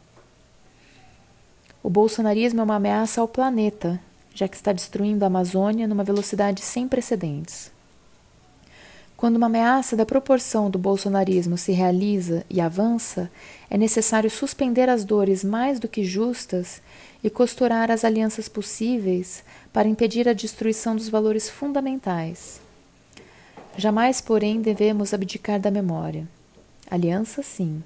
[1.83, 3.99] O bolsonarismo é uma ameaça ao planeta,
[4.35, 7.73] já que está destruindo a Amazônia numa velocidade sem precedentes.
[9.17, 13.31] Quando uma ameaça da proporção do bolsonarismo se realiza e avança,
[13.69, 16.81] é necessário suspender as dores mais do que justas
[17.23, 22.61] e costurar as alianças possíveis para impedir a destruição dos valores fundamentais.
[23.77, 26.27] Jamais, porém, devemos abdicar da memória.
[26.91, 27.83] Alianças, sim.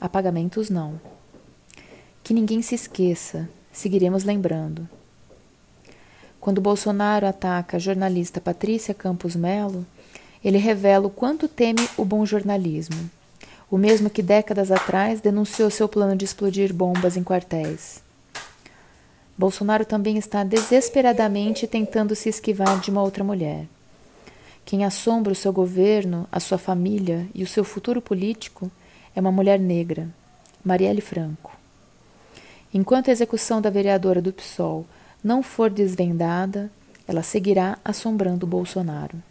[0.00, 1.00] Apagamentos, não.
[2.28, 4.86] Que ninguém se esqueça, seguiremos lembrando.
[6.38, 9.86] Quando Bolsonaro ataca a jornalista Patrícia Campos Melo,
[10.44, 13.10] ele revela o quanto teme o bom jornalismo,
[13.70, 18.02] o mesmo que décadas atrás denunciou seu plano de explodir bombas em quartéis.
[19.34, 23.64] Bolsonaro também está desesperadamente tentando se esquivar de uma outra mulher.
[24.66, 28.70] Quem assombra o seu governo, a sua família e o seu futuro político
[29.16, 30.06] é uma mulher negra,
[30.62, 31.57] Marielle Franco.
[32.72, 34.86] Enquanto a execução da vereadora do PSOL
[35.22, 36.70] não for desvendada,
[37.06, 39.22] ela seguirá assombrando Bolsonaro.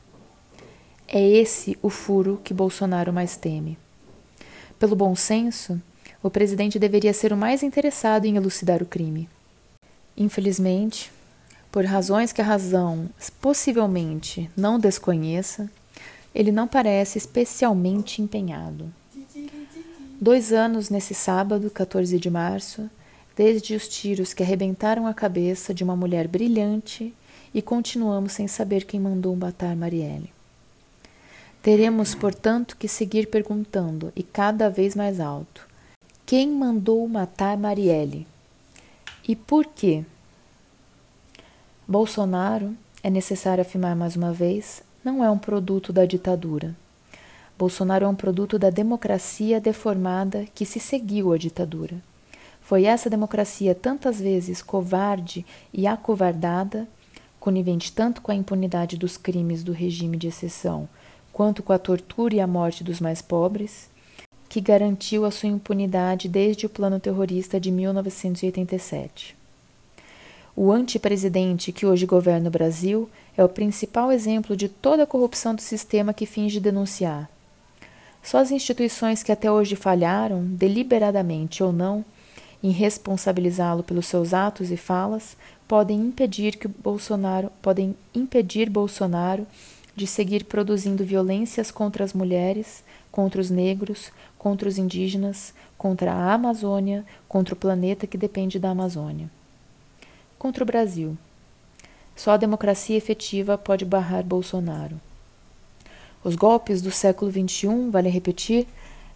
[1.07, 3.77] É esse o furo que Bolsonaro mais teme.
[4.79, 5.81] Pelo bom senso,
[6.21, 9.29] o presidente deveria ser o mais interessado em elucidar o crime.
[10.17, 11.11] Infelizmente,
[11.71, 13.09] por razões que a razão
[13.39, 15.69] possivelmente não desconheça,
[16.33, 18.91] ele não parece especialmente empenhado.
[20.19, 22.89] Dois anos nesse sábado, 14 de março,
[23.37, 27.13] desde os tiros que arrebentaram a cabeça de uma mulher brilhante
[27.53, 30.33] e continuamos sem saber quem mandou matar Marielle.
[31.61, 35.67] Teremos, portanto, que seguir perguntando, e cada vez mais alto:
[36.25, 38.25] quem mandou matar Marielle?
[39.27, 40.03] E por quê?
[41.87, 46.75] Bolsonaro, é necessário afirmar mais uma vez, não é um produto da ditadura.
[47.57, 52.01] Bolsonaro é um produto da democracia deformada que se seguiu à ditadura.
[52.67, 56.85] Foi essa democracia tantas vezes covarde e acovardada,
[57.39, 60.89] conivente tanto com a impunidade dos crimes do regime de exceção
[61.31, 63.89] quanto com a tortura e a morte dos mais pobres,
[64.49, 69.33] que garantiu a sua impunidade desde o plano terrorista de 1987.
[70.53, 75.55] O antepresidente que hoje governa o Brasil é o principal exemplo de toda a corrupção
[75.55, 77.29] do sistema que finge denunciar.
[78.21, 82.03] Só as instituições que até hoje falharam, deliberadamente ou não,
[82.67, 85.37] em responsabilizá-lo pelos seus atos e falas,
[85.69, 89.47] podem impedir que Bolsonaro, podem impedir Bolsonaro
[89.95, 96.33] de seguir produzindo violências contra as mulheres, contra os negros, contra os indígenas, contra a
[96.33, 99.29] Amazônia, contra o planeta que depende da Amazônia.
[100.37, 101.17] Contra o Brasil.
[102.17, 104.99] Só a democracia efetiva pode barrar Bolsonaro.
[106.21, 108.67] Os golpes do século XXI, vale repetir,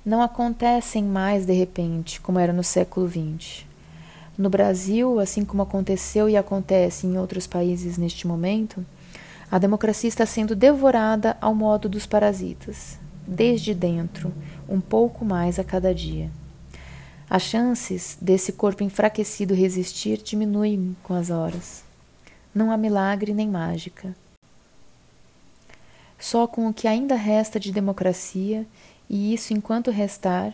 [0.06, 3.66] não acontecem mais de repente, como era no século XX.
[4.38, 8.84] No Brasil, assim como aconteceu e acontece em outros países neste momento,
[9.52, 12.98] a democracia está sendo devorada ao modo dos parasitas,
[13.28, 14.34] desde dentro,
[14.68, 16.32] um pouco mais a cada dia.
[17.30, 21.84] As chances desse corpo enfraquecido resistir diminuem com as horas.
[22.54, 24.16] Não há milagre nem mágica.
[26.20, 28.66] Só com o que ainda resta de democracia,
[29.14, 30.54] e isso enquanto restar,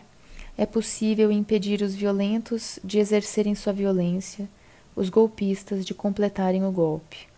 [0.56, 4.48] é possível impedir os violentos de exercerem sua violência,
[4.96, 7.28] os golpistas de completarem o golpe.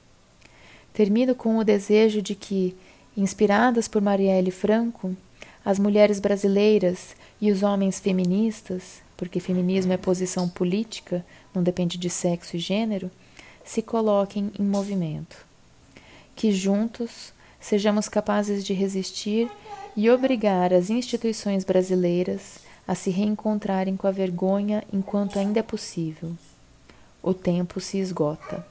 [0.95, 2.75] Termino com o desejo de que,
[3.15, 5.15] inspiradas por Marielle Franco,
[5.63, 11.23] as mulheres brasileiras e os homens feministas, porque feminismo é posição política,
[11.55, 13.11] não depende de sexo e gênero,
[13.63, 15.45] se coloquem em movimento.
[16.35, 19.51] Que juntos sejamos capazes de resistir
[19.97, 26.33] e obrigar as instituições brasileiras a se reencontrarem com a vergonha enquanto ainda é possível.
[27.23, 28.67] O tempo se esgota.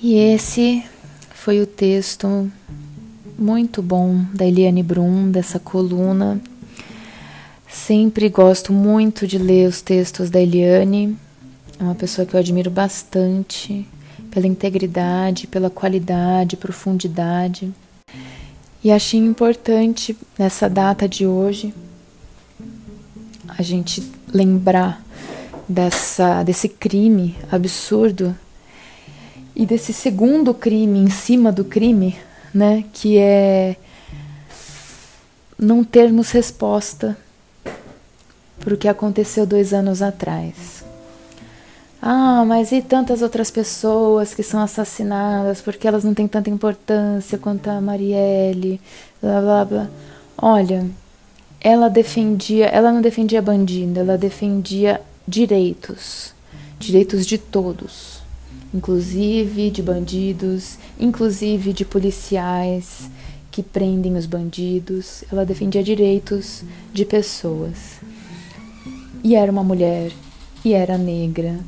[0.00, 0.84] E esse
[1.32, 2.50] foi o texto
[3.38, 6.40] muito bom da Eliane Brum, dessa coluna.
[7.68, 11.16] Sempre gosto muito de ler os textos da Eliane.
[11.78, 13.86] É uma pessoa que eu admiro bastante
[14.30, 17.72] pela integridade, pela qualidade, profundidade.
[18.82, 21.72] E achei importante nessa data de hoje
[23.46, 24.02] a gente
[24.32, 25.02] lembrar
[25.68, 28.36] dessa desse crime absurdo
[29.54, 32.16] e desse segundo crime em cima do crime,
[32.52, 33.76] né, que é
[35.58, 37.16] não termos resposta
[38.58, 40.81] para o que aconteceu dois anos atrás.
[42.04, 47.38] Ah, mas e tantas outras pessoas que são assassinadas porque elas não têm tanta importância
[47.38, 48.80] quanto a Marielle,
[49.22, 49.90] blá blá blá.
[50.36, 50.84] Olha,
[51.60, 56.34] ela defendia, ela não defendia bandido, ela defendia direitos,
[56.76, 58.20] direitos de todos,
[58.74, 63.08] inclusive de bandidos, inclusive de policiais
[63.48, 65.22] que prendem os bandidos.
[65.30, 68.00] Ela defendia direitos de pessoas.
[69.22, 70.10] E era uma mulher,
[70.64, 71.60] e era negra,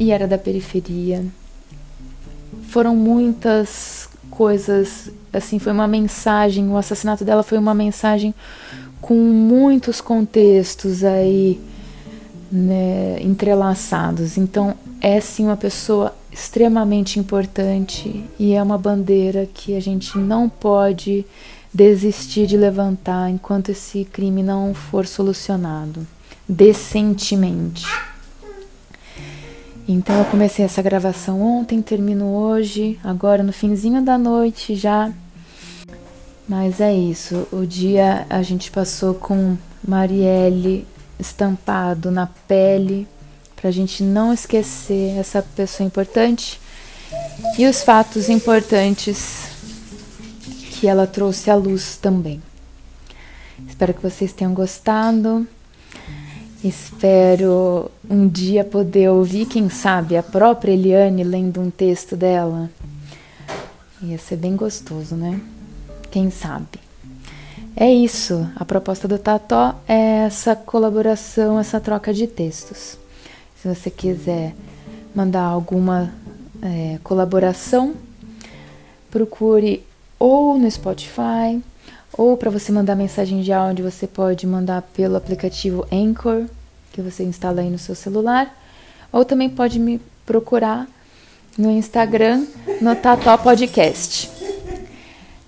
[0.00, 1.24] e era da periferia.
[2.68, 8.34] Foram muitas coisas, assim, foi uma mensagem, o assassinato dela foi uma mensagem
[9.00, 11.60] com muitos contextos aí
[12.50, 14.38] né, entrelaçados.
[14.38, 20.48] Então, é sim uma pessoa extremamente importante e é uma bandeira que a gente não
[20.48, 21.26] pode
[21.72, 26.06] desistir de levantar enquanto esse crime não for solucionado
[26.48, 27.86] decentemente.
[29.92, 35.12] Então eu comecei essa gravação ontem, termino hoje, agora no finzinho da noite já.
[36.48, 40.86] Mas é isso, o dia a gente passou com Marielle
[41.18, 43.04] estampado na pele,
[43.56, 46.60] pra gente não esquecer essa pessoa importante
[47.58, 49.48] e os fatos importantes
[50.70, 52.40] que ela trouxe à luz também.
[53.66, 55.48] Espero que vocês tenham gostado.
[56.62, 62.70] Espero um dia poder ouvir, quem sabe, a própria Eliane lendo um texto dela.
[64.02, 65.40] Ia ser bem gostoso, né?
[66.10, 66.78] Quem sabe?
[67.74, 68.46] É isso.
[68.54, 72.98] A proposta do Tató é essa colaboração, essa troca de textos.
[73.56, 74.54] Se você quiser
[75.14, 76.12] mandar alguma
[76.60, 77.94] é, colaboração,
[79.10, 79.82] procure
[80.18, 81.58] ou no Spotify
[82.12, 86.46] ou para você mandar mensagem de áudio, você pode mandar pelo aplicativo Anchor,
[86.92, 88.54] que você instala aí no seu celular,
[89.12, 90.86] ou também pode me procurar
[91.56, 92.46] no Instagram,
[92.80, 94.30] no Tató Podcast.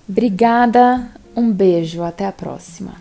[0.08, 2.94] Obrigada, um beijo, até a próxima.